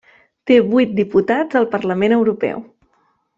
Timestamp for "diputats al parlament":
0.99-2.17